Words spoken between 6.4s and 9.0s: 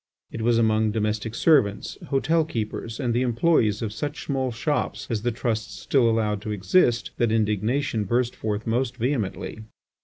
to exist, that indignation burst forth most